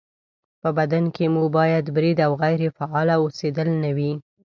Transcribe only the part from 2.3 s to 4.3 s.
غیرې فعاله اوسېدل نه وي